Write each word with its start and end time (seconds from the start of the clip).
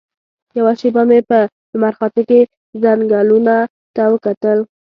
یوه 0.57 0.73
شېبه 0.79 1.03
مې 1.09 1.19
په 1.29 1.39
لمرخاته 1.73 2.21
کې 2.29 2.39
ځنګلونو 2.81 3.55
ته 3.95 4.03
وکتل. 4.13 4.59